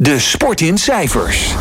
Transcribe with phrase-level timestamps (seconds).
[0.00, 1.52] De sport in cijfers.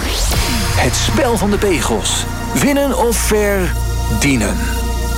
[0.76, 2.26] Het spel van de pegels.
[2.62, 4.56] Winnen of verdienen.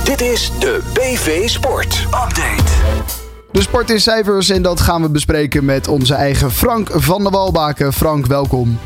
[0.04, 2.72] Dit is de BV Sport Update.
[3.52, 7.32] De sport in cijfers en dat gaan we bespreken met onze eigen Frank van der
[7.32, 7.92] Walbaken.
[7.92, 8.78] Frank, welkom.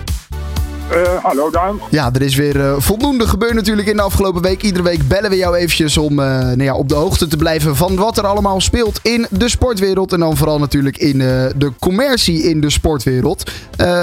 [0.94, 1.80] Uh, hallo Daan.
[1.90, 4.62] Ja, er is weer uh, voldoende gebeurd natuurlijk in de afgelopen week.
[4.62, 7.76] Iedere week bellen we jou eventjes om uh, nou ja, op de hoogte te blijven
[7.76, 10.12] van wat er allemaal speelt in de sportwereld.
[10.12, 11.18] En dan vooral natuurlijk in
[11.56, 13.50] de commercie in de sportwereld.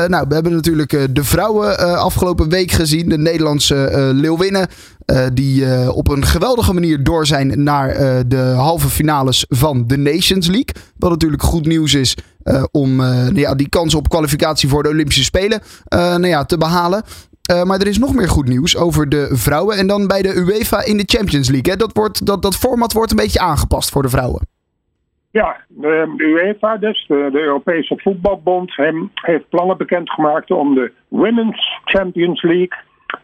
[0.08, 3.10] nou, we hebben natuurlijk de vrouwen afgelopen week gezien.
[3.10, 4.68] De Nederlandse Leeuwinnen.
[5.34, 7.94] die op een geweldige manier door zijn naar
[8.28, 10.76] de halve finales van de Nations League.
[10.98, 12.16] Wat natuurlijk goed nieuws is
[12.72, 15.62] om uh, ja, die kans op kwalificatie voor de Olympische Spelen
[15.94, 17.04] uh, nou ja, te behalen.
[17.64, 19.78] maar er is nog meer goed nieuws over de vrouwen.
[19.78, 21.72] En dan bij de UEFA in de Champions League.
[21.72, 21.78] Hè?
[21.78, 24.48] Dat, wordt, dat, dat format wordt een beetje aangepast voor de vrouwen.
[25.32, 28.74] Ja, de, UEFA, dus de, de, Europese Voetbalbond,
[29.14, 32.80] heeft plannen bekendgemaakt om de Women's Champions League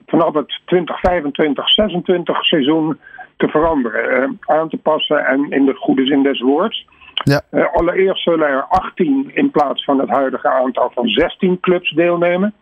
[0.05, 2.99] vanaf het 2025-26 seizoen
[3.37, 6.87] te veranderen, aan te passen en in de goede zin des woords.
[7.23, 7.41] Ja.
[7.51, 12.53] Uh, allereerst zullen er 18 in plaats van het huidige aantal van 16 clubs deelnemen.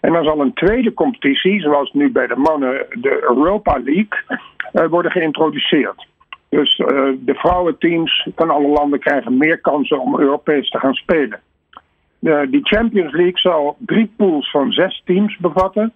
[0.00, 4.38] En dan zal een tweede competitie, zoals nu bij de mannen de Europa League,
[4.72, 6.06] uh, worden geïntroduceerd.
[6.48, 6.86] Dus uh,
[7.18, 11.40] de vrouwenteams van alle landen krijgen meer kansen om Europees te gaan spelen.
[12.50, 15.92] die Champions League zal drie pools van zes teams bevatten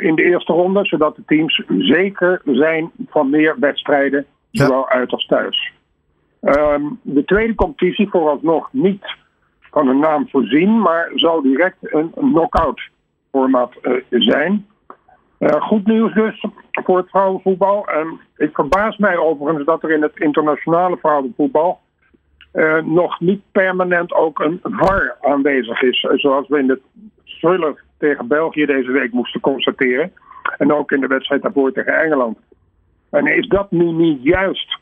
[0.00, 5.26] in de eerste ronde, zodat de teams zeker zijn van meer wedstrijden, zowel uit als
[5.26, 5.72] thuis.
[6.42, 9.04] Um, de tweede competitie vooralsnog niet
[9.60, 12.80] van een naam voorzien, maar zal direct een knock-out
[13.30, 14.66] format uh, zijn.
[15.38, 17.86] Uh, goed nieuws dus voor het vrouwenvoetbal.
[17.86, 21.80] En ik verbaas mij overigens dat er in het internationale vrouwenvoetbal
[22.54, 26.06] uh, nog niet permanent ook een VAR aanwezig is.
[26.14, 26.80] Zoals we in de
[27.24, 30.12] thriller tegen België deze week moesten constateren.
[30.58, 32.38] En ook in de wedstrijd daarvoor tegen Engeland.
[33.10, 34.80] En is dat nu niet juist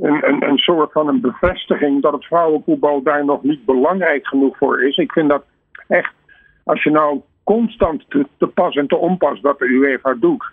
[0.00, 4.96] een, soort van een bevestiging dat het vrouwenvoetbal daar nog niet belangrijk genoeg voor is.
[4.96, 5.44] Ik vind dat
[5.88, 6.12] echt,
[6.64, 8.04] als je nou constant
[8.38, 10.44] te, pas en te onpas wat de UEFA doet,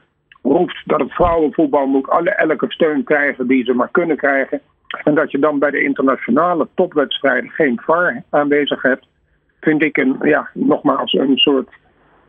[0.42, 4.62] roept dat het vrouwenvoetbal moet alle, elke steun krijgen die ze maar kunnen krijgen.
[5.04, 9.08] En dat je dan bij de internationale topwedstrijden geen VAR aanwezig hebt,
[9.62, 11.70] vind ik een, ja, nogmaals een soort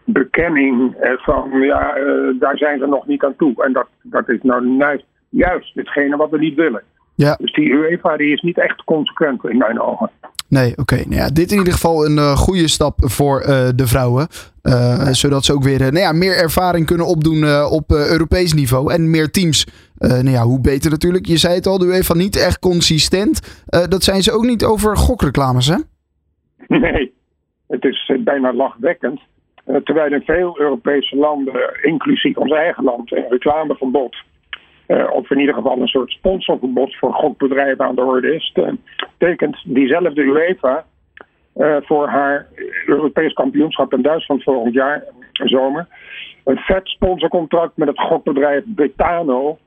[0.04, 3.64] bekenning van ja, uh, daar zijn ze nog niet aan toe.
[3.64, 6.82] En dat, dat is nou juist, juist hetgene wat we niet willen.
[7.24, 7.36] Ja.
[7.40, 10.10] Dus die UEFA die is niet echt consequent in mijn ogen.
[10.48, 10.94] Nee, oké.
[10.94, 14.26] Nou ja, dit in ieder geval een uh, goede stap voor uh, de vrouwen.
[14.62, 18.92] Uh, zodat ze ook weer nou ja, meer ervaring kunnen opdoen op Europees niveau.
[18.92, 19.66] En meer teams.
[19.98, 21.26] nou ja, hoe beter natuurlijk.
[21.26, 23.64] Je zei het al, de UEFA niet echt consistent.
[23.88, 25.76] dat zijn ze ook niet over gokreclames, hè?
[26.66, 27.14] Nee,
[27.68, 29.20] het is bijna lachwekkend.
[29.84, 34.16] terwijl in veel Europese landen, inclusief ons eigen land, een reclameverbod
[34.88, 38.68] uh, of in ieder geval een soort sponsorverbod voor gokbedrijven aan de orde is, uh,
[39.18, 40.84] tekent diezelfde UEFA
[41.56, 42.46] uh, voor haar
[42.86, 45.86] Europees kampioenschap in Duitsland volgend jaar, zomer,
[46.44, 49.58] een vet sponsorcontract met het gokbedrijf Betano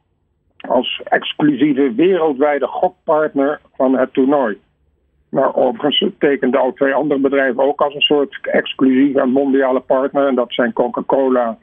[0.68, 4.58] als exclusieve wereldwijde gokpartner van het toernooi.
[5.30, 10.28] Nou, overigens tekenden al twee andere bedrijven ook als een soort exclusieve mondiale partner.
[10.28, 11.58] En dat zijn Coca-Cola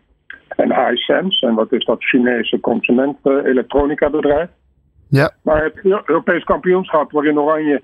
[0.49, 1.47] en Hisense.
[1.47, 4.49] En wat is dat Chinese consument-elektronica bedrijf.
[5.09, 5.31] Ja.
[5.43, 7.83] Maar het Europees kampioenschap waarin Oranje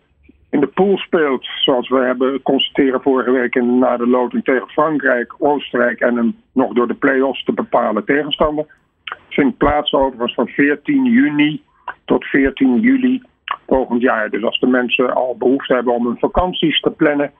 [0.50, 4.68] in de pool speelt, zoals we hebben constateren vorige week in, na de loting tegen
[4.68, 8.66] Frankrijk, Oostenrijk en een nog door de play-offs te bepalen tegenstander,
[9.28, 11.62] vindt plaats overigens van 14 juni
[12.04, 13.22] tot 14 juli
[13.66, 14.30] volgend jaar.
[14.30, 17.32] Dus als de mensen al behoefte hebben om hun vakanties te plannen,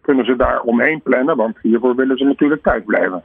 [0.00, 3.22] kunnen ze daar omheen plannen, want hiervoor willen ze natuurlijk thuis blijven.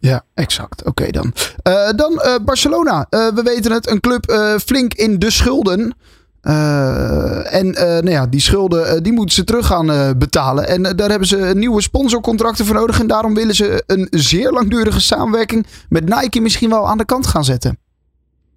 [0.00, 0.84] Ja, exact.
[0.84, 1.32] Oké dan.
[1.68, 3.06] Uh, dan uh, Barcelona.
[3.10, 4.24] Uh, we weten het, een club
[4.64, 5.94] flink in de schulden.
[7.50, 10.68] en nou ja, die schulden die moeten ze terug gaan betalen.
[10.68, 13.00] En daar hebben ze nieuwe sponsorcontracten voor nodig.
[13.00, 17.26] En daarom willen ze een zeer langdurige samenwerking met Nike misschien wel aan de kant
[17.26, 17.78] gaan zetten.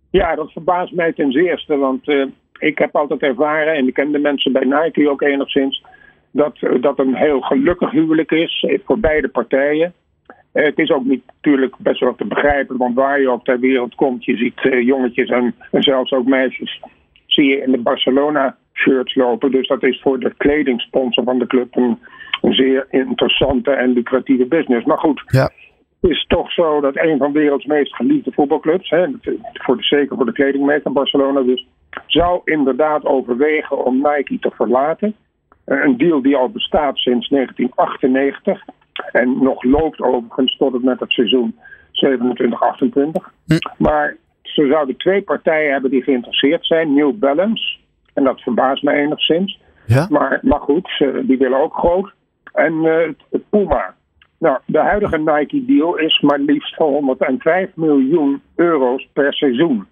[0.10, 1.78] Ja, dat verbaast mij ten zeerste.
[1.78, 2.08] Want
[2.60, 5.84] ik heb altijd ervaren, en ik ken de mensen bij Nike ook enigszins,
[6.32, 9.94] dat dat een heel gelukkig huwelijk is voor beide partijen.
[10.51, 13.59] Eh, het is ook niet natuurlijk best wel te begrijpen, want waar je ook ter
[13.59, 16.81] wereld komt, je ziet uh, jongetjes en, en, zelfs ook meisjes,
[17.25, 19.51] zie je in de Barcelona-shirts lopen.
[19.51, 22.00] Dus dat is voor de kledingsponsor van de club een,
[22.42, 24.86] een zeer interessante en lucratieve business.
[24.86, 25.51] Maar goed, ja.
[26.01, 29.07] het is toch zo dat een van de werelds meest geliefde voetbalclubs, hè,
[29.53, 31.68] voor de, zeker voor de kledingmeester Barcelona dus,
[32.07, 35.15] zou inderdaad overwegen om Nike te verlaten.
[35.65, 38.63] Eh, een deal die al bestaat sinds 1998.
[39.12, 41.56] En nog loopt overigens tot het met het seizoen
[41.92, 43.32] 27, 28.
[43.46, 43.58] Hm.
[43.78, 46.94] Maar ze zouden twee partijen hebben die geïnteresseerd zijn.
[46.94, 47.78] New Balance,
[48.14, 49.60] en dat verbaast me enigszins.
[49.86, 50.08] Ja?
[50.10, 52.14] Maar, maar goed, ze- die willen ook groot.
[52.54, 52.84] En
[53.30, 53.96] het Puma.
[54.40, 59.88] Nou, de huidige Nike-deal is maar liefst van 105 miljoen euro's per seizoen.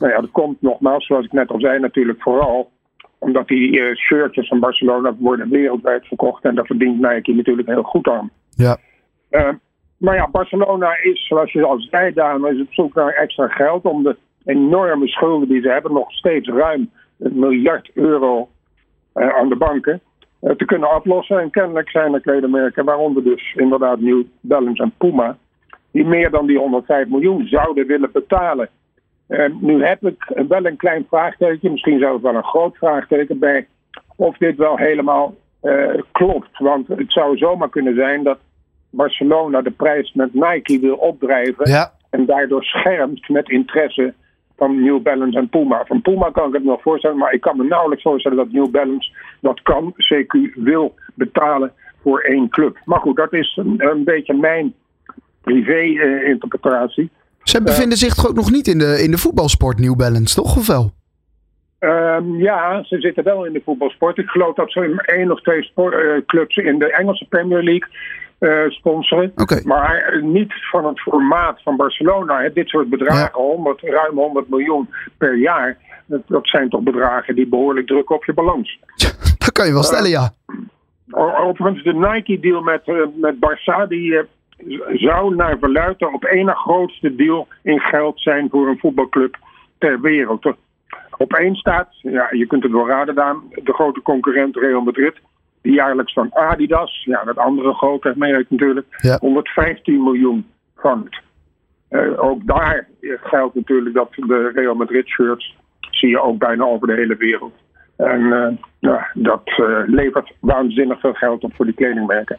[0.00, 2.70] Nou ja, dat komt nogmaals, zoals ik net al zei, natuurlijk vooral
[3.18, 6.44] omdat die eh, shirtjes van Barcelona worden wereldwijd verkocht.
[6.44, 8.30] En daar verdient Nike natuurlijk heel goed aan.
[8.50, 8.76] Ja.
[9.28, 9.48] Eh,
[9.96, 13.84] maar ja, Barcelona is, zoals je al zei, Daan, is op zoek naar extra geld
[13.84, 18.48] om de enorme schulden die ze hebben, nog steeds ruim een miljard euro
[19.12, 20.00] eh, aan de banken,
[20.40, 21.40] te kunnen aflossen.
[21.40, 25.36] En kennelijk zijn er kledemerken, waaronder dus inderdaad New Balance en Puma,
[25.90, 28.68] die meer dan die 105 miljoen zouden willen betalen.
[29.26, 33.66] Eh, nu heb ik wel een klein vraagteken, misschien zelfs wel een groot vraagteken bij
[34.16, 36.58] of dit wel helemaal eh, klopt.
[36.58, 38.38] Want het zou zomaar kunnen zijn dat
[38.90, 41.92] Barcelona de prijs met Nike wil opdrijven Ja.
[42.10, 44.14] en daardoor schermt met interesse
[44.56, 45.84] van New Balance en Puma.
[45.84, 48.70] Van Puma kan ik het nog voorstellen, maar ik kan me nauwelijks voorstellen dat New
[48.70, 52.78] Balance dat kan, CQ wil betalen voor één club.
[52.84, 54.74] Maar goed, dat is een, een beetje mijn
[55.40, 57.10] privé-interpretatie.
[57.48, 60.56] Ze bevinden zich toch ook nog niet in de, in de voetbalsport New Balance, toch?
[60.56, 60.92] Of wel?
[61.78, 64.18] Ehm, ja, ze zitten wel in de voetbalsport.
[64.18, 67.88] Ik geloof dat ze één of twee sport, eh, clubs in de Engelse Premier League
[68.38, 69.32] eh, sponsoren.
[69.64, 72.40] Maar eh, niet van het formaat van Barcelona.
[72.40, 72.52] Hè.
[72.52, 74.88] Dit soort bedragen, 100, ruim 100 miljoen
[75.18, 75.78] per jaar.
[76.06, 78.78] Dat, dat zijn toch bedragen die behoorlijk drukken op je balans.
[79.38, 80.30] Dat kan je wel stellen, ja.
[81.10, 82.82] Overigens, de Nike-deal met,
[83.14, 84.20] met Barça, die
[84.92, 89.36] zou naar verluidt de op één na grootste deal in geld zijn voor een voetbalclub
[89.78, 90.54] ter wereld.
[91.16, 95.14] Op één staat, ja, je kunt het wel raden, Daan, de grote concurrent Real Madrid.
[95.62, 99.18] Die jaarlijks van Adidas, ja, dat andere grote merk natuurlijk, Ja.
[99.20, 101.20] 115 miljoen vangt.
[101.88, 105.56] Eh, ook daar geldt natuurlijk dat de Real Madrid shirts
[105.90, 107.54] zie je ook bijna over de hele wereld.
[107.96, 112.38] En eh, ja, dat eh, levert waanzinnig veel geld op voor die kledingmerken.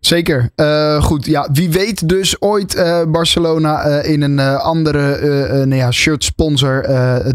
[0.00, 0.50] Zeker.
[0.54, 5.18] Eh, goed, ja, wie weet dus ooit eh, Barcelona eh, in een andere
[5.66, 6.86] nou ja, shirt sponsor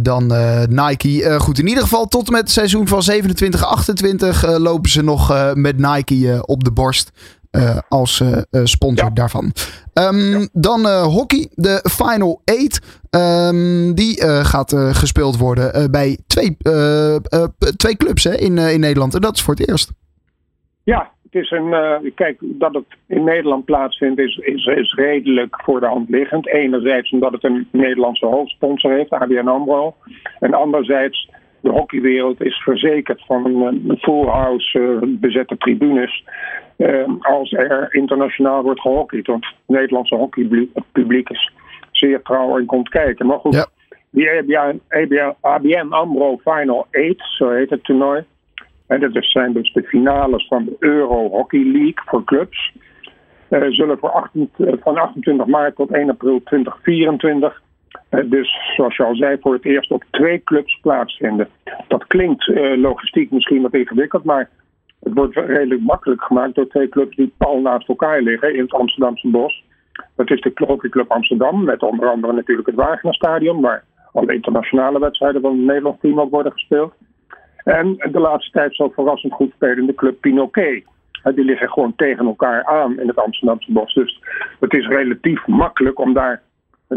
[0.01, 0.33] dan
[0.69, 1.35] Nike.
[1.39, 5.53] Goed, in ieder geval tot en met het seizoen van 27-28 eh, lopen ze nog
[5.53, 7.11] met Nike op de borst.
[7.89, 8.23] als
[8.63, 9.13] sponsor Ja.
[9.13, 9.51] daarvan.
[9.93, 12.79] Ehm, Dan hockey, de Final Eight.
[13.09, 16.57] Ehm, die gaat gespeeld worden bij twee,
[17.77, 19.13] twee clubs hè, in, in Nederland.
[19.15, 19.91] En dat is voor het eerst.
[20.83, 21.73] Ja, het is een.
[21.73, 26.47] eh, kijk, dat het in Nederland plaatsvindt is, is, is redelijk voor de hand liggend.
[26.47, 29.95] Enerzijds omdat het een Nederlandse hoofdsponsor heeft, ABN AMRO.
[30.39, 31.29] En anderzijds,
[31.61, 36.23] de hockeywereld is verzekerd van een, een full house eh, bezette tribunes.
[36.77, 39.27] eh, als er internationaal wordt gehockeyd.
[39.27, 41.51] Want het Nederlandse hockeypubliek is
[41.91, 43.25] zeer trouw en komt kijken.
[43.25, 43.65] Maar goed, Ja.
[44.09, 48.23] die ABN, ABN, ABN AMRO Final 8, zo heet het toernooi.
[48.87, 52.73] En dat zijn dus de finales van de Euro Hockey League voor clubs.
[53.47, 57.61] Eh, zullen voor 18 eh, van 28 maart tot 1 april 2024.
[58.09, 61.47] eh, dus zoals je al zei, voor het eerst op twee clubs plaatsvinden.
[61.87, 64.49] Dat klinkt logistiek misschien wat ingewikkeld, maar
[65.03, 68.73] het wordt redelijk makkelijk gemaakt door twee clubs die pal naast elkaar liggen in het
[68.73, 69.63] Amsterdamse bos.
[70.15, 73.83] Dat is de Hockeyclub Amsterdam, met onder andere natuurlijk het Wagenerstadion, waar
[74.13, 76.93] alle internationale wedstrijden van het Nederlands team ook worden gespeeld.
[77.65, 80.83] En de laatste tijd zo verrassend goed spelende club Pinoquet.
[81.23, 83.93] Eh, Die liggen gewoon tegen elkaar aan in het Amsterdamse bos.
[83.93, 84.21] Dus
[84.59, 86.41] het is relatief makkelijk om daar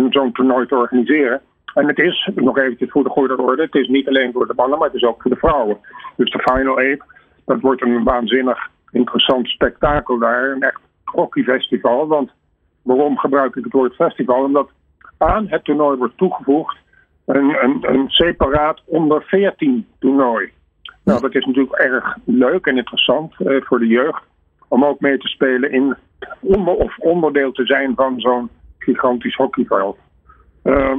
[0.08, 1.40] zo'n toernooi te organiseren.
[1.74, 4.52] En het is, nog eventjes voor de goede orde, het is niet alleen voor de
[4.56, 5.78] mannen, maar het is ook voor de vrouwen.
[6.16, 7.04] Dus de Final Eight,
[7.44, 10.50] dat wordt een waanzinnig interessant spektakel daar.
[10.50, 12.06] Een echt hockeyfestival.
[12.06, 12.30] Want
[12.82, 14.44] waarom gebruik ik het woord festival?
[14.44, 14.70] Omdat
[15.18, 16.76] aan het toernooi wordt toegevoegd
[17.26, 20.52] een, een, een separaat onder 14 toernooi.
[21.08, 24.22] Nou, dat is natuurlijk erg leuk en interessant eh, voor de jeugd.
[24.68, 25.96] Om ook mee te spelen in
[26.64, 28.48] of onderdeel te zijn van zo'n
[28.78, 29.98] gigantisch hockeyveld.
[30.62, 30.98] Ehm,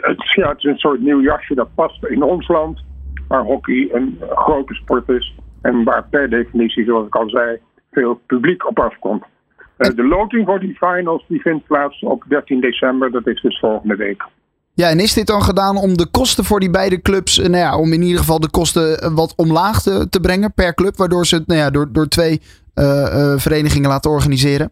[0.00, 2.84] het, ja, het is een soort nieuw jasje dat past in ons land,
[3.28, 5.34] waar hockey een grote sport is.
[5.62, 7.58] En waar per definitie, zoals ik al zei,
[7.90, 9.24] veel publiek op afkomt.
[9.76, 13.58] Eh, de loting voor die finals die vindt plaats op 13 december, dat is dus
[13.58, 14.24] volgende week.
[14.80, 17.62] Ja, en is dit dan gedaan om de kosten voor die beide clubs, eh, nou
[17.62, 20.96] ja, om in ieder geval de kosten eh, wat omlaag te, te brengen per club,
[20.96, 22.40] waardoor ze het nou ja, door, door twee
[22.74, 24.70] eh, verenigingen laten organiseren?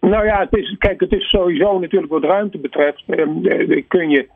[0.00, 3.02] Nou ja, het is, kijk, het is sowieso natuurlijk wat ruimte betreft.
[3.06, 4.28] ehm, eh, kun je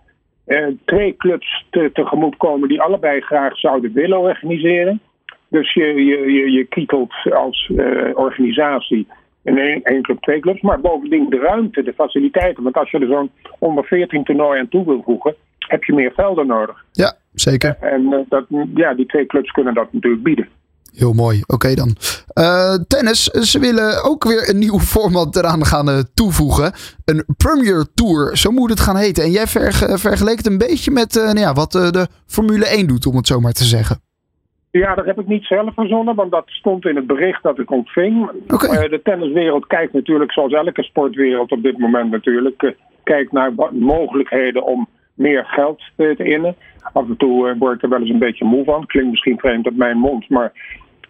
[0.85, 5.01] twee clubs te, tegemoet komen die allebei graag zouden willen organiseren.
[5.49, 7.73] Dus je, je, je, je kietelt als
[8.15, 9.07] organisatie
[9.47, 10.61] in één, één club, twee clubs.
[10.61, 12.63] Maar bovendien de ruimte, de faciliteiten.
[12.63, 16.13] Want als je er zo'n onder 14 toernooi aan toe wil voegen, heb je meer
[16.15, 16.85] velden nodig.
[16.93, 17.77] Ja, zeker.
[17.81, 20.49] En dat, ja, die twee clubs kunnen dat natuurlijk bieden.
[20.97, 21.43] Heel mooi.
[21.47, 21.97] Oké dan.
[22.35, 23.25] Uh, tennis.
[23.25, 26.73] Ze willen ook weer een nieuw format eraan gaan uh, toevoegen.
[27.05, 28.37] Een Premier Tour.
[28.37, 29.25] Zo moet het gaan heten.
[29.25, 32.87] En jij verge vergeleek het een beetje met uh, nou ja, wat de Formule 1
[32.87, 34.01] doet, om het zo maar te zeggen.
[34.71, 37.71] Ja, dat heb ik niet zelf verzonnen, want dat stond in het bericht dat ik
[37.71, 38.31] ontving.
[38.49, 38.89] Okay.
[38.89, 44.89] de tenniswereld kijkt natuurlijk, zoals elke sportwereld op dit moment natuurlijk, kijkt naar mogelijkheden om
[45.15, 46.57] meer geld te innen.
[46.93, 48.87] Af en toe word ik er wel eens een beetje moe van.
[48.87, 50.53] Klinkt misschien vreemd op mijn mond, maar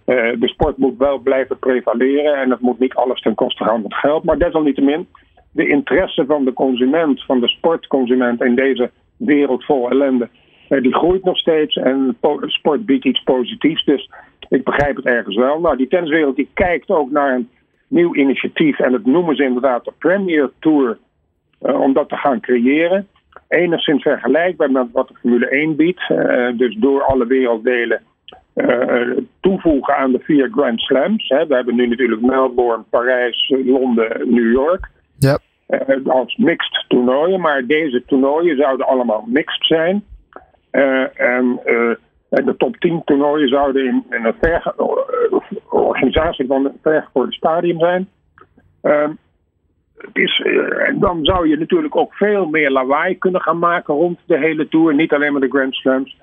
[0.05, 3.93] de sport moet wel blijven prevaleren en het moet niet alles ten koste gaan van
[3.93, 4.25] geld.
[4.25, 5.09] Maar desalniettemin,
[5.53, 10.29] de interesse van de consument, van de sportconsument in deze wereld vol ellende,
[10.69, 13.85] die groeit nog steeds en sport biedt iets positiefs.
[13.85, 14.11] Dus
[14.49, 15.61] ik begrijp het ergens wel.
[15.61, 17.49] Nou, die tenniswereld die kijkt ook naar een
[17.89, 20.99] nieuw initiatief en dat noemen ze inderdaad de Premier Tour,
[21.63, 23.09] uh, om dat te gaan creëren.
[23.49, 26.09] Enigszins vergelijkbaar met wat de Formule 1 biedt.
[26.59, 28.03] dus door alle werelddelen
[28.57, 31.29] uh, toevoegen aan de vier Grand Slams.
[31.29, 31.47] Hè.
[31.47, 34.91] We hebben nu natuurlijk Melbourne, Parijs, Londen, New York.
[35.19, 35.39] Ja.
[36.07, 40.05] Als mixed toernooien, maar deze toernooien zouden allemaal mixed zijn.
[40.77, 41.61] Uh, en,
[42.29, 44.75] de top 10 toernooien zouden in, in een ver,
[45.71, 48.09] organisatie van een vergevorderd stadium zijn.
[48.83, 49.11] Ehm,
[50.13, 50.47] is,
[50.95, 54.95] dan zou je natuurlijk ook veel meer lawaai kunnen gaan maken rond de hele tour.
[54.95, 56.17] Niet alleen maar de Grand Slams.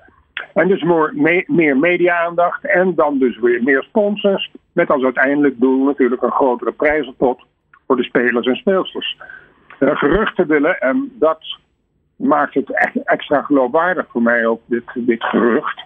[0.54, 0.82] En dus
[1.12, 4.50] meer, meer media-aandacht en dan dus weer meer sponsors.
[4.72, 7.42] Met als uiteindelijk doel natuurlijk een grotere prijzenpot
[7.86, 9.16] voor de spelers en speelsters.
[9.80, 11.58] Uh, geruchten willen, en dat
[12.16, 15.84] maakt het echt extra geloofwaardig voor mij ook, dit, dit gerucht.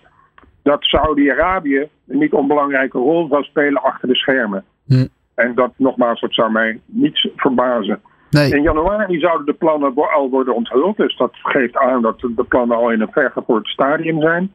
[0.62, 4.64] Dat Saudi-Arabië een niet onbelangrijke rol zal spelen achter de schermen.
[4.86, 5.06] Hm.
[5.34, 8.00] En dat nogmaals, dat zou mij niets verbazen.
[8.30, 8.54] Nee.
[8.54, 10.96] In januari zouden de plannen al worden onthuld.
[10.96, 14.52] Dus dat geeft aan dat de plannen al in een vergevorderd stadium zijn.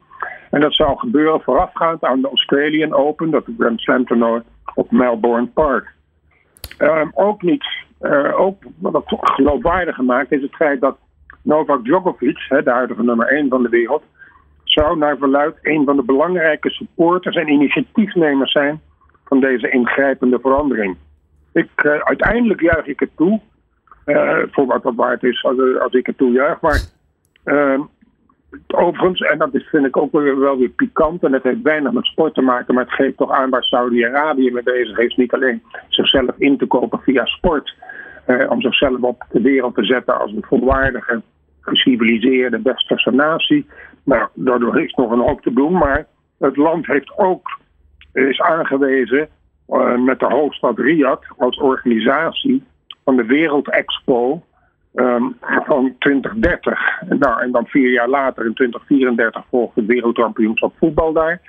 [0.50, 4.42] En dat zou gebeuren voorafgaand aan de Australian Open, dat de Grand Slam toernooi
[4.75, 5.94] op Melbourne Park.
[6.80, 7.65] Um, ook niet,
[8.01, 10.98] uh, ook wat geloofwaardiger maakt, is het feit dat
[11.43, 14.03] Novak Djokovic, hè, de huidige nummer 1 van de wereld,
[14.63, 18.81] zou naar verluid een van de belangrijke supporters en initiatiefnemers zijn
[19.25, 20.97] van deze ingrijpende verandering.
[21.51, 23.39] Ik, uh, uiteindelijk juich ik het toe,
[24.05, 26.62] uh, voor wat dat waard is als, als ik het toejuich.
[26.62, 26.81] Maar
[27.45, 27.79] uh,
[28.67, 32.05] overigens, en dat vind ik ook weer, wel weer pikant, en het heeft weinig met
[32.05, 35.15] sport te maken, maar het geeft toch aan waar Saudi-Arabië mee bezig is.
[35.15, 37.75] Niet alleen zichzelf in te kopen via sport,
[38.50, 41.21] om zichzelf op de wereld te zetten als een volwaardige,
[41.63, 43.65] geciviliseerde, westerse natie.
[44.03, 46.08] Nou, daardoor is nog een hoop te doen, maar
[46.39, 47.60] het land heeft ook,
[48.13, 49.27] is aangewezen
[49.70, 52.63] uh, met de hoofdstad Riyadh als organisatie
[53.03, 54.43] van de Wereldexpo
[54.93, 57.01] um, van 2030.
[57.10, 61.41] Nou, en dan vier jaar later, in 2034, volgt het wereldkampioenschap voetbal daar.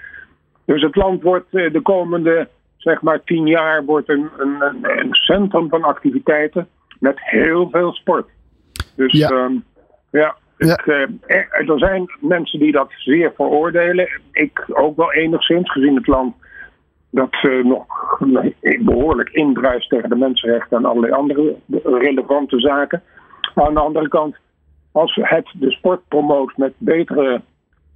[0.64, 5.68] Dus het land wordt de komende, zeg maar, tien jaar wordt een, een, een centrum
[5.68, 6.68] van activiteiten
[6.99, 8.28] met heel veel sport.
[8.97, 9.64] Dus ja, um,
[10.21, 10.78] ja, ja.
[10.78, 14.09] Ik, uh, er zijn mensen die dat zeer veroordelen.
[14.33, 16.35] Ik ook wel enigszins, gezien het land
[17.11, 17.87] dat uh, nog
[18.80, 23.02] behoorlijk indruist tegen de mensenrechten en allerlei andere relevante zaken.
[23.54, 24.37] Maar aan de andere kant,
[24.92, 27.40] als het de sport promoot met betere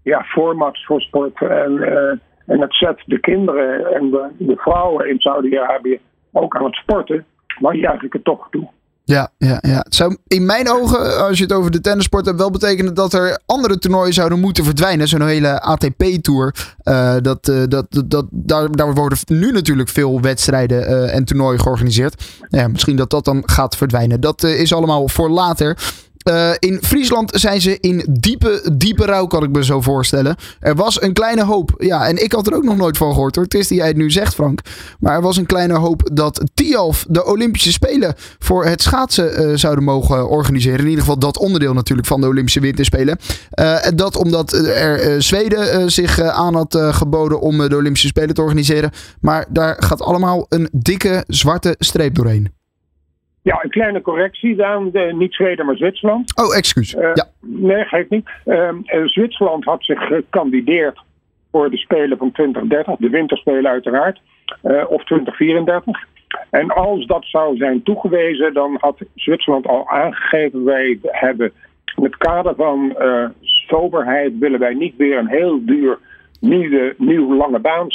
[0.03, 2.11] ja, formats voor sport en, uh,
[2.47, 6.01] en het zet de kinderen en de, de vrouwen in Saudi-Arabië
[6.33, 7.25] ook aan het sporten,
[7.61, 8.69] dan juich ik het toch toe.
[9.09, 9.79] Ja, ja, ja.
[9.79, 13.12] Het zou in mijn ogen, als je het over de tennissport hebt, wel betekenen dat
[13.12, 15.09] er andere toernooien zouden moeten verdwijnen.
[15.09, 16.55] Zo'n hele ATP-tour.
[16.85, 21.61] Uh, dat, uh, dat, dat, daar, daar worden nu natuurlijk veel wedstrijden uh, en toernooien
[21.61, 22.25] georganiseerd.
[22.49, 24.21] Ja, misschien dat dat dan gaat verdwijnen.
[24.21, 25.77] Dat is allemaal voor later.
[26.29, 30.37] Uh, in Friesland zijn ze in diepe, diepe rouw, kan ik me zo voorstellen.
[30.61, 31.75] Er was een kleine hoop.
[31.79, 33.45] Ja, en ik had er ook nog nooit van gehoord hoor.
[33.45, 34.61] Het is die jij het nu zegt, Frank.
[35.01, 39.57] Maar er was een kleine hoop dat Tialf de Olympische Spelen voor het schaatsen uh,
[39.57, 40.79] zouden mogen organiseren.
[40.79, 43.19] In ieder geval dat onderdeel natuurlijk van de Olympische Winterspelen.
[43.61, 48.91] Uh, dat omdat er Zweden zich aan had geboden om de Olympische Spelen te organiseren.
[49.21, 52.58] Maar daar gaat allemaal een dikke zwarte streep doorheen.
[53.49, 54.90] Ja, een kleine correctie dan.
[54.90, 56.37] De, niet Zweden, maar Zwitserland.
[56.37, 56.95] Oh, excuus.
[56.95, 57.26] Uh, ja.
[57.40, 58.28] Nee, geeft niet.
[58.45, 58.71] Uh,
[59.05, 60.99] Zwitserland had zich gekandideerd
[61.50, 64.21] voor de Spelen van 2030, de winterspelen uiteraard,
[64.64, 66.07] uh, of 2034.
[66.50, 71.52] En als dat zou zijn toegewezen, dan had Zwitserland al aangegeven: wij hebben
[71.97, 72.97] in het kader van
[73.40, 75.99] soberheid willen wij niet weer een heel duur
[76.40, 77.87] nieuwe, nieuw lange baan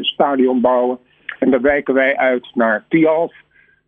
[0.00, 0.98] stadion bouwen.
[1.38, 3.32] En daar wijken wij uit naar Tialf.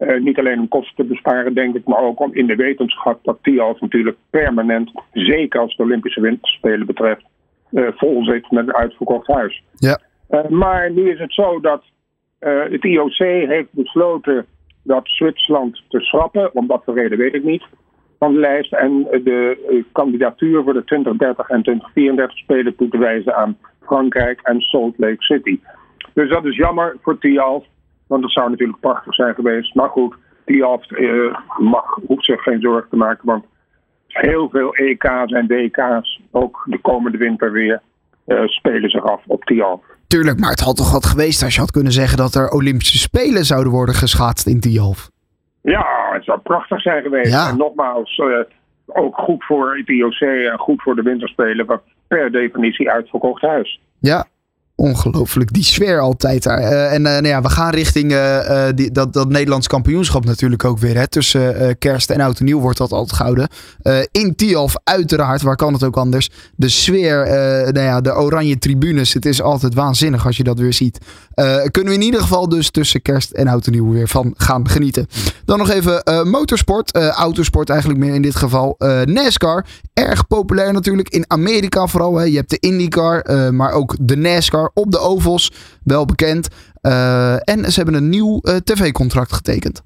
[0.00, 3.24] Uh, niet alleen om kosten te besparen, denk ik, maar ook om in de wetenschap
[3.24, 7.22] dat Tialf natuurlijk permanent, zeker als de Olympische Winterspelen betreft,
[7.70, 9.62] uh, vol zit met een uitverkocht huis.
[9.74, 10.00] Ja.
[10.30, 11.82] Uh, maar nu is het zo dat
[12.38, 13.16] het IOC
[13.48, 14.46] heeft besloten
[14.82, 17.64] dat Zwitserland te schrappen, om wat voor reden weet ik niet,
[18.18, 18.72] van de lijst.
[18.72, 24.60] En de kandidatuur voor de 2030 en 2034 Spelen toe te wijzen aan Frankrijk en
[24.60, 25.60] Salt Lake City.
[26.14, 27.64] Dus dat is jammer voor Tialf.
[28.10, 29.74] Want dat zou natuurlijk prachtig zijn geweest.
[29.74, 30.14] Maar goed,
[30.46, 33.26] uh, mag, hoeft zich geen zorgen te maken.
[33.26, 33.44] Want
[34.06, 37.82] heel veel EK's en DK's, ook de komende winter weer,
[38.26, 39.80] uh, spelen zich af op Tialf.
[40.06, 42.98] Tuurlijk, maar het had toch wat geweest als je had kunnen zeggen dat er Olympische
[42.98, 45.10] Spelen zouden worden geschaatst in Tialf.
[45.62, 47.32] Ja, het zou prachtig zijn geweest.
[47.32, 47.48] Ja.
[47.48, 48.38] En nogmaals, uh,
[48.86, 51.66] ook goed voor het IOC en goed voor de winterspelen.
[51.66, 53.80] Wat per definitie uitverkocht huis.
[53.98, 54.26] Ja,
[54.80, 55.52] ongelooflijk.
[55.52, 56.60] Die sfeer altijd daar.
[56.60, 60.64] Uh, en uh, nou ja, we gaan richting uh, die, dat, dat Nederlands kampioenschap natuurlijk
[60.64, 60.96] ook weer.
[60.96, 61.08] Hè.
[61.08, 63.48] Tussen kerst en oud en nieuw wordt dat altijd gehouden.
[64.12, 66.30] in Tialf uiteraard, waar kan het ook anders.
[66.56, 67.26] De sfeer,
[67.72, 69.12] nou ja, de oranje tribunes.
[69.12, 70.98] Het is altijd waanzinnig als je dat weer ziet.
[71.70, 74.68] kunnen we in ieder geval dus tussen kerst en oud en nieuw weer van gaan
[74.68, 75.06] genieten.
[75.44, 76.94] Dan nog even motorsport.
[76.96, 78.74] autosport eigenlijk meer in dit geval.
[79.04, 79.66] NASCAR.
[79.94, 82.16] Erg populair natuurlijk in Amerika vooral.
[82.16, 82.24] Hè.
[82.24, 86.48] Je hebt de IndyCar, maar ook de NASCAR op de ovals, wel bekend.
[86.82, 89.82] Uh, en ze hebben een nieuw uh, tv-contract getekend.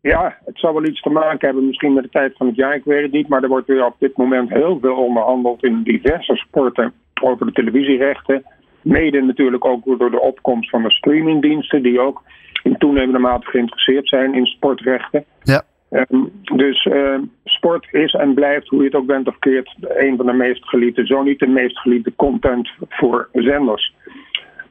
[0.00, 2.74] Ja, het zal wel iets te maken hebben misschien met de tijd van het jaar,
[2.74, 3.28] ik weet het niet.
[3.28, 6.92] Maar er wordt weer op dit moment heel veel onderhandeld in diverse sporten
[7.22, 8.44] over de televisierechten.
[8.82, 12.22] Mede natuurlijk ook door de opkomst van de streamingdiensten, die ook
[12.62, 15.24] in toenemende mate geïnteresseerd zijn in sportrechten.
[15.42, 15.62] Ja.
[15.90, 20.16] Um, dus uh, sport is en blijft, hoe je het ook bent of keert, een
[20.16, 23.94] van de meest geliefde, zo niet de meest geliefde content voor zenders.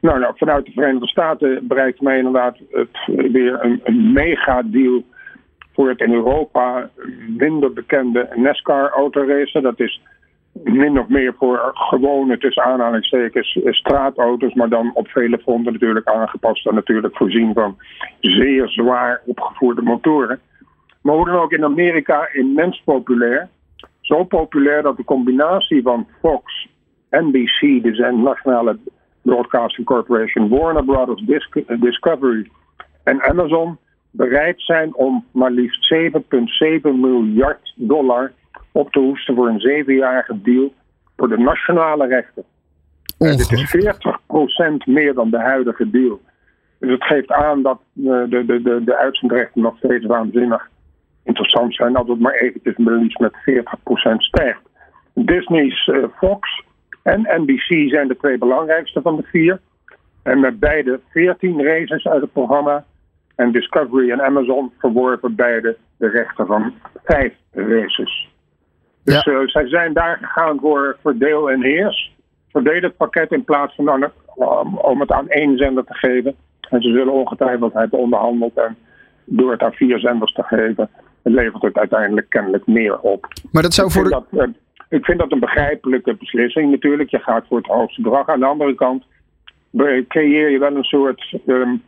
[0.00, 2.98] Nou, nou vanuit de Verenigde Staten bereikt mij inderdaad het,
[3.32, 5.04] weer een, een mega deal
[5.72, 6.90] voor het in Europa
[7.28, 9.62] minder bekende NASCAR-autoracen.
[9.62, 10.00] Dat is
[10.52, 16.66] min of meer voor gewone, tussen aanhalingstekens, straatauto's, maar dan op vele fronten natuurlijk aangepast
[16.66, 17.76] en natuurlijk voorzien van
[18.20, 20.40] zeer zwaar opgevoerde motoren.
[21.00, 23.48] Maar hoe dan ook in Amerika immens populair.
[24.00, 26.68] Zo populair dat de combinatie van Fox,
[27.10, 28.78] NBC, dus de nationale
[29.22, 31.24] Broadcasting Corporation, Warner Brothers
[31.80, 32.50] Discovery
[33.04, 33.78] en Amazon
[34.10, 36.00] bereid zijn om maar liefst 7,7
[36.82, 38.32] miljard dollar
[38.72, 40.72] op te hoesten voor een zevenjarige deal
[41.16, 42.44] voor de nationale rechten.
[43.18, 46.20] En dit is 40% meer dan de huidige deal.
[46.78, 50.68] Dus het geeft aan dat de, de, de, de uitzendrechten nog steeds waanzinnig
[51.24, 54.60] interessant zijn als het maar eventjes liefst met 40% stijgt.
[55.14, 56.64] Disney's uh, Fox
[57.02, 59.60] en NBC zijn de twee belangrijkste van de vier.
[60.22, 62.84] En met beide 14 races uit het programma.
[63.36, 68.28] En Discovery en Amazon verworven beide de rechten van vijf races.
[69.04, 69.32] Dus ja.
[69.32, 72.12] uh, zij zijn daar gegaan voor verdeel en heers.
[72.50, 76.34] Verdeel het pakket in plaats van um, om het aan één zender te geven.
[76.60, 78.76] En ze zullen ongetwijfeld hebben onderhandeld en
[79.24, 80.90] door het aan vier zenders te geven,
[81.22, 83.26] levert het uiteindelijk kennelijk meer op.
[83.52, 84.36] Maar dat zou ik voor vind de...
[84.36, 84.54] dat, uh,
[84.88, 87.10] ik vind dat een begrijpelijke beslissing natuurlijk.
[87.10, 88.28] Je gaat voor het hoogste bedrag.
[88.28, 89.04] Aan de andere kant
[90.08, 91.82] creëer je wel een soort, um,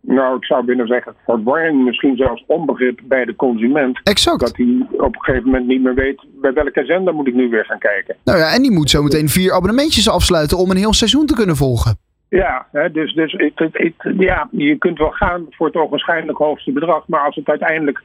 [0.00, 4.00] nou ik zou willen zeggen, verwarring, misschien zelfs onbegrip bij de consument.
[4.02, 4.40] Exact.
[4.40, 7.48] Dat hij op een gegeven moment niet meer weet bij welke zender moet ik nu
[7.48, 8.16] weer gaan kijken.
[8.24, 11.34] Nou ja, en die moet zo meteen vier abonnementjes afsluiten om een heel seizoen te
[11.34, 11.96] kunnen volgen.
[12.28, 16.38] Ja, hè, dus, dus het, het, het, ja, je kunt wel gaan voor het ogenschijnlijk
[16.38, 18.02] hoogste bedrag, maar als het uiteindelijk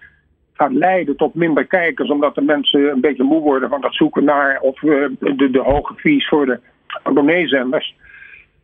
[0.59, 4.23] gaat leiden tot minder kijkers, omdat de mensen een beetje moe worden van dat zoeken
[4.23, 6.59] naar of uh, de, de hoge fees voor de
[7.03, 7.95] abonneezenders.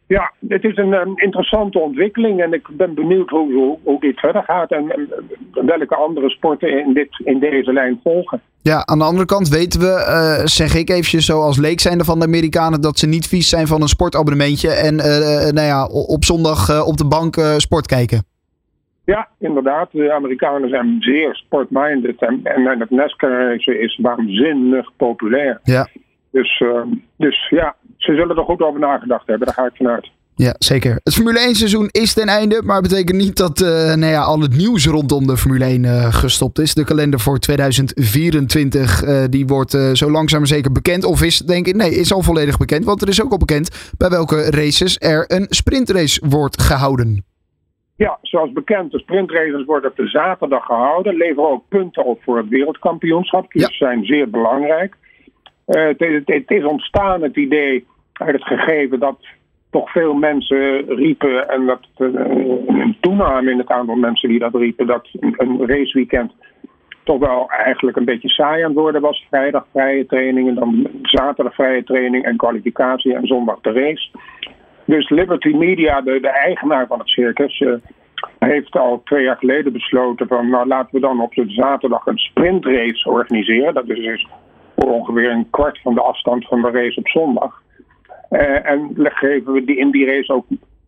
[0.08, 4.43] Ja, het is een interessante ontwikkeling en ik ben benieuwd hoe, hoe, hoe dit verder
[4.43, 5.10] gaat en,
[5.51, 8.41] welke andere sporten in, dit, in deze lijn volgen.
[8.62, 12.03] Ja, aan de andere kant weten we, uh, zeg ik eventjes zo als leek zijnde
[12.03, 15.86] van de Amerikanen, dat ze niet vies zijn van een sportabonnementje en uh, nou ja,
[15.86, 18.35] op zondag op de bank sport kijken.
[19.05, 19.89] Ja, inderdaad.
[19.91, 25.59] De Amerikanen zijn zeer sportminded en, en het NASCAR is waanzinnig populair.
[25.63, 25.87] Ja.
[26.31, 26.63] Dus,
[27.17, 30.09] dus ja, ze zullen er goed over nagedacht hebben, daar ga ik vanuit.
[30.35, 30.99] Ja, zeker.
[31.03, 34.41] Het Formule 1 seizoen is ten einde, maar betekent niet dat uh, nou ja, al
[34.41, 36.73] het nieuws rondom de Formule 1 uh, gestopt is.
[36.73, 41.03] De kalender voor 2024 uh, die wordt zo langzaam maar zeker bekend.
[41.03, 42.85] Of is, denk ik, nee, is al volledig bekend.
[42.85, 47.23] Want er is ook al bekend bij welke races er een sprintrace wordt gehouden.
[47.95, 51.15] Ja, zoals bekend, de sprintraces worden op de zaterdag gehouden.
[51.15, 53.51] Leveren ook punten op voor het wereldkampioenschap.
[53.51, 53.67] Die ja.
[53.71, 54.95] zijn zeer belangrijk.
[55.65, 59.17] Het, het, het is ontstaan, het idee uit het gegeven dat
[59.69, 62.10] toch veel mensen riepen en dat uh,
[62.67, 66.34] een toename in het aantal mensen die dat riepen, dat een raceweekend
[67.03, 69.25] toch wel eigenlijk een beetje saai aan het worden was.
[69.29, 74.10] Vrijdag vrije training en dan zaterdag vrije training en kwalificatie en zondag de race.
[74.86, 77.74] Dus Liberty Media, de, de eigenaar van het circus, uh,
[78.39, 83.10] heeft al twee jaar geleden besloten van nou laten we dan op zaterdag een sprintrace
[83.10, 83.74] organiseren.
[83.74, 84.28] Dat is dus
[84.76, 87.62] voor ongeveer een kwart van de afstand van de race op zondag.
[88.30, 90.34] Uh, en geven we die, in die race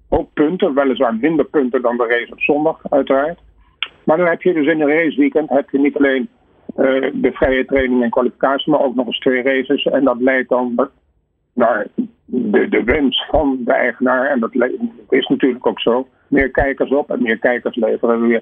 [0.09, 3.39] ook, punten, weliswaar minder punten dan de race op zondag uiteraard.
[4.03, 6.29] Maar dan heb je dus in een raceweekend heb je niet alleen
[6.77, 9.83] uh, de vrije training en kwalificatie, maar ook nog eens twee races.
[9.83, 10.89] En dat leidt dan
[11.53, 11.87] naar
[12.27, 14.29] de, de wens van de eigenaar.
[14.29, 14.53] En dat,
[15.09, 16.07] is natuurlijk ook zo.
[16.27, 18.41] Meer kijkers op en meer kijkers leveren weer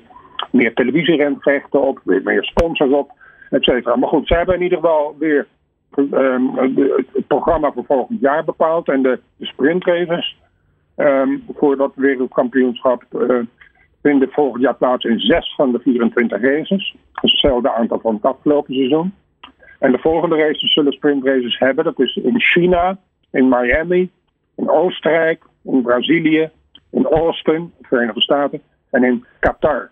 [0.51, 3.11] meer televisierenrechten op, weer meer sponsors op,
[3.49, 3.95] et cetera.
[3.95, 5.47] Maar goed, zij hebben in ieder geval weer
[5.95, 6.55] um,
[7.13, 10.37] het programma voor volgend jaar bepaald en de, de sprintraces
[10.97, 13.03] um, voor dat wereldkampioenschap.
[13.13, 13.39] Uh,
[14.01, 16.95] vinden volgend jaar plaats in zes van de 24 races.
[17.21, 19.13] Is hetzelfde aantal van het afgelopen seizoen.
[19.79, 21.83] En de volgende races zullen sprintraces hebben.
[21.83, 22.97] Dat is in China,
[23.35, 24.09] in Miami,
[24.55, 26.49] in Oostenrijk, in Brazilië,
[26.91, 29.89] in Austin, de Verenigde Staten, en in Qatar.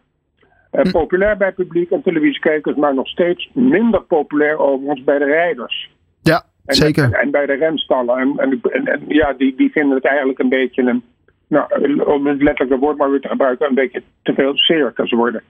[0.71, 5.89] Uh, populair bij publiek en televisiekijkers, maar nog steeds minder populair overigens bij de rijders.
[6.21, 7.03] Ja, en, zeker.
[7.03, 8.17] En, en, bij de remstallen.
[8.17, 11.03] En, en, en, ja, die, die vinden het eigenlijk een beetje een
[11.47, 15.41] nou, om het letterlijke woord maar weer te gebruiken, een beetje te veel circus worden.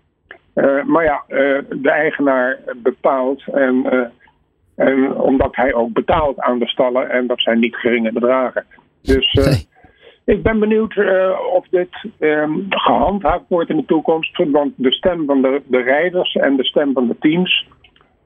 [0.55, 4.11] Uh, maar ja, uh, de eigenaar bepaalt en,
[4.75, 8.65] en omdat hij ook betaalt aan de stallen en dat zijn niet geringe bedragen.
[9.01, 9.67] Dus nee.
[10.35, 10.97] ik ben benieuwd
[11.53, 16.33] of dit um, gehandhaafd wordt in de toekomst, want de stem van de, de rijders
[16.33, 17.67] en de stem van de teams,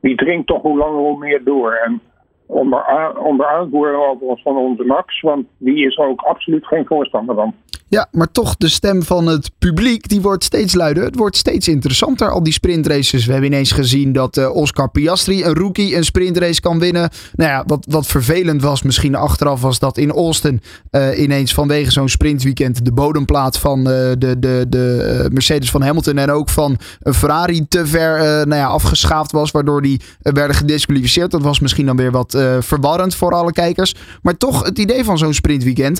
[0.01, 1.73] die dringt toch hoe langer hoe meer door.
[1.73, 2.01] En
[2.45, 7.53] onder, onder aanvoer overigens van onze Max, want die is ook absoluut geen voorstander van.
[7.89, 11.03] Ja, maar toch de stem van het publiek, die wordt steeds luider.
[11.03, 13.25] Het wordt steeds interessanter, al die sprintraces.
[13.25, 17.09] We hebben ineens gezien dat uh, Oscar Piastri, een rookie, een sprintrace kan winnen.
[17.35, 21.91] Nou ja, wat, wat vervelend was misschien achteraf, was dat in Austin uh, ineens vanwege
[21.91, 26.77] zo'n sprintweekend de bodemplaat van uh, de, de, de Mercedes van Hamilton en ook van
[27.03, 31.31] Ferrari te ver nou ja, afgeschaafd was, waardoor die werden gedisqualificeerd.
[31.31, 33.95] Dat was misschien dan weer wat verwarrend voor alle kijkers.
[34.21, 35.99] Maar toch het idee van zo'n sprintweekend,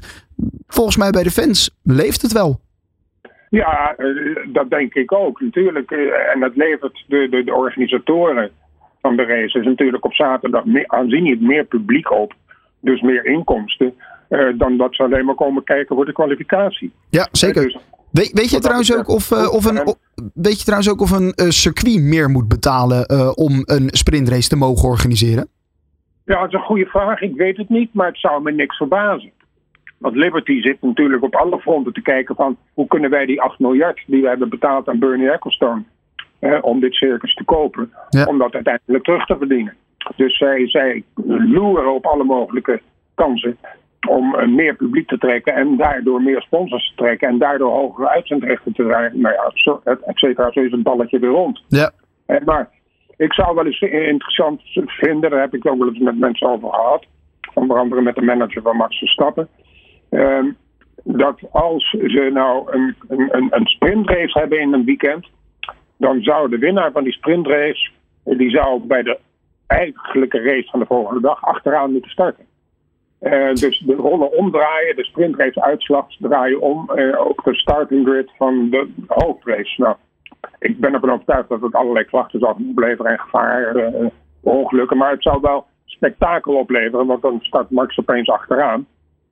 [0.68, 2.60] volgens mij bij de fans leeft het wel.
[3.50, 3.96] Ja,
[4.48, 5.42] dat denk ik ook.
[5.42, 5.92] Natuurlijk.
[6.34, 8.52] En dat levert de, de, de organisatoren
[9.02, 12.34] van de races natuurlijk op zaterdag meer, aanzienlijk meer publiek op.
[12.80, 13.94] Dus meer inkomsten.
[14.30, 16.92] Uh, dan dat ze alleen maar komen kijken voor de kwalificatie.
[17.10, 17.64] Ja, zeker.
[17.64, 17.78] Dus,
[18.12, 19.96] weet, weet, je trouwens ook of, uh, of een,
[20.34, 24.56] weet je trouwens ook of een uh, circuit meer moet betalen om een sprintrace te
[24.56, 25.48] mogen organiseren?
[26.26, 27.22] Ja, dat is een goede vraag.
[27.22, 29.32] Ik weet het niet, maar het zou me niks verbazen.
[29.98, 33.60] Want Liberty zit natuurlijk op alle fronten te kijken van hoe kunnen wij die 8
[33.60, 35.84] miljard die we hebben betaald aan Bernie Ecclestone
[36.40, 38.26] eh, om dit circus te kopen, ja.
[38.26, 39.74] om dat uiteindelijk terug te verdienen.
[40.16, 42.82] Dus zij, zij loeren op alle mogelijke
[43.16, 43.58] kansen
[44.08, 48.10] om uh, meer publiek te trekken en daardoor meer sponsors te trekken en daardoor hogere
[48.10, 49.22] uitzendrechten te krijgen.
[49.22, 51.64] Nou ja, et cetera, zo is het balletje weer rond.
[51.68, 51.92] Ja.
[52.28, 52.70] Uh, maar
[53.18, 56.70] ik zou wel eens interessant vinden, daar heb ik ook wel eens met mensen over
[56.70, 57.06] gehad,
[57.54, 59.48] onder andere met de manager van Max Verstappen.
[60.10, 60.44] Uh,
[61.04, 65.28] dat als ze nou een, een, een sprintrace hebben in een weekend,
[65.98, 67.90] dan zou de winnaar van die sprintrace,
[68.24, 69.20] die zou bij de
[69.68, 72.46] eigenlijke race van de volgende dag achteraan moeten starten.
[73.22, 78.32] Uh, dus de rollen omdraaien, de sprintrace uitslag draaien om uh, op de starting grid
[78.38, 79.82] van de hoofdrace.
[79.82, 79.96] Nou,
[80.60, 84.08] ik ben ervan overtuigd dat het allerlei klachten zal opleveren en gevaar, uh,
[84.42, 88.86] ongelukken, maar het zou wel spektakel opleveren, want dan start Max opeens achteraan.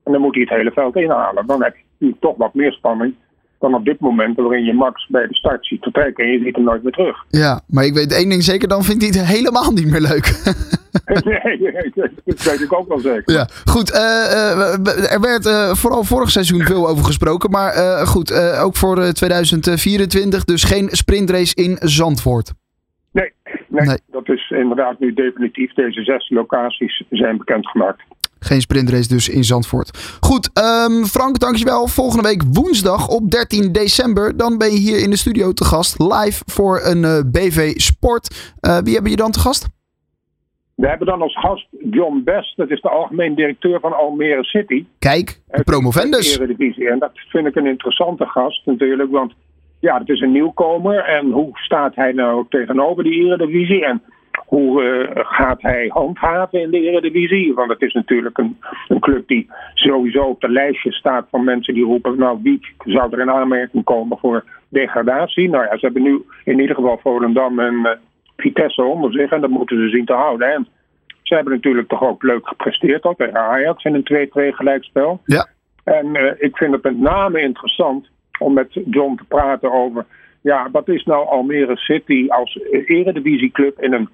[0.06, 1.46] En dan moet hij het hele veld inhalen.
[1.46, 3.14] Dan heb je toch wat meer spanning
[3.58, 6.56] dan op dit moment waarin je Max bij de start ziet vertrekken en je ziet
[6.56, 7.24] hem nooit meer terug.
[7.28, 10.24] Ja, maar ik weet één ding zeker, dan vindt hij het helemaal niet meer leuk.
[11.24, 11.92] nee,
[12.24, 13.32] dat weet ik ook wel zeker.
[13.32, 13.90] Ja, goed.
[13.90, 17.72] Uh, uh, er werd uh, vooral vorig seizoen veel over gesproken, maar
[18.06, 22.52] goed, ook voor 2024 dus geen sprintrace in Zandvoort.
[23.12, 23.32] Nee,
[23.68, 25.72] nee, nee, dat is inderdaad nu definitief.
[25.72, 28.02] Deze zes locaties zijn bekendgemaakt.
[28.46, 30.18] Geen sprintrace dus in Zandvoort.
[30.20, 30.50] Goed,
[30.88, 31.86] um, Frank, dankjewel.
[31.86, 34.36] Volgende week woensdag op 13 december.
[34.36, 35.98] Dan ben je hier in de studio te gast.
[35.98, 38.54] Live voor een uh, BV Sport.
[38.60, 39.68] Uh, wie hebben je dan te gast?
[40.74, 42.56] We hebben dan als gast John Best.
[42.56, 44.84] Dat is de algemeen directeur van Almere City.
[44.98, 46.38] Kijk, de promovendus.
[46.38, 49.10] En dat vind ik een interessante gast natuurlijk.
[49.10, 49.32] Want
[49.80, 51.04] ja, het is een nieuwkomer.
[51.04, 53.84] En hoe staat hij nou tegenover de Eredivisie?
[53.84, 54.02] En
[54.46, 57.54] hoe eh, gaat hij handhaven in de Eredivisie?
[57.54, 61.74] Want het is natuurlijk een, een club die sowieso op de lijstje staat van mensen
[61.74, 62.18] die roepen...
[62.18, 65.48] nou, wie zou er in aanmerking komen voor degradatie?
[65.48, 67.90] Nou ja, ze hebben nu in ieder geval Volendam en uh,
[68.36, 69.30] Vitesse onder zich...
[69.30, 70.52] en dat moeten ze zien te houden.
[70.52, 70.66] En
[71.22, 75.20] ze hebben natuurlijk toch ook leuk gepresteerd al tegen Ajax in een 2-2 gelijkspel.
[75.24, 75.48] Ja.
[75.84, 80.06] En uh, ik vind het met name interessant om met John te praten over...
[80.40, 84.08] ja, wat is nou Almere City als eredivisieclub in een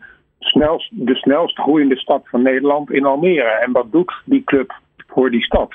[0.90, 3.48] de snelst groeiende stad van Nederland in Almere.
[3.48, 4.72] En wat doet die club
[5.06, 5.72] voor die stad?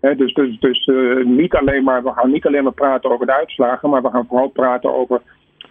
[0.00, 3.32] Dus dus, dus uh, niet alleen maar, we gaan niet alleen maar praten over de
[3.32, 5.20] uitslagen, maar we gaan vooral praten over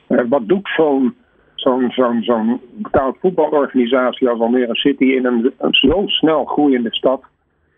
[0.08, 1.16] uh, wat doet zo'n
[1.56, 7.24] zo'n zo'n zo'n betaald voetbalorganisatie als Almere City in een, zo snel groeiende stad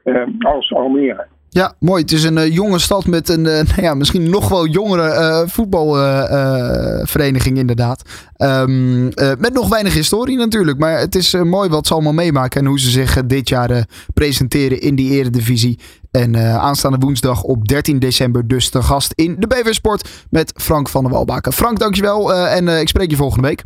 [0.03, 1.27] uh, als Almere.
[1.53, 2.01] Ja, mooi.
[2.01, 5.07] Het is een uh, jonge stad met een uh, nou ja, misschien nog wel jongere
[5.07, 8.29] uh, voetbalvereniging inderdaad.
[8.37, 9.03] Um,
[9.39, 10.77] met nog weinig historie natuurlijk.
[10.77, 14.81] Maar het is mooi wat ze allemaal meemaken en hoe ze zich dit jaar presenteren
[14.81, 15.79] in die eredivisie.
[16.11, 20.89] En aanstaande woensdag op 13 december dus te gast in de BV Sport met Frank
[20.89, 21.53] van der Walbaken.
[21.53, 23.63] Frank, dankjewel en ik spreek je volgende week.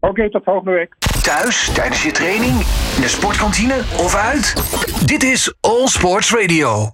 [0.00, 0.96] Oké, okay, tot volgende week.
[1.22, 2.52] Thuis, tijdens je training,
[2.96, 4.54] in de sportkantine of uit?
[5.06, 6.92] Dit is All Sports Radio.